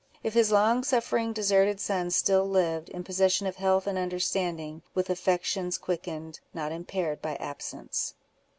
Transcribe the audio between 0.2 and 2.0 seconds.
—if his long suffering deserted